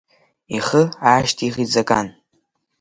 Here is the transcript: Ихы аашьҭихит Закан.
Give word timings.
Ихы 0.57 0.81
аашьҭихит 1.07 1.69
Закан. 1.73 2.07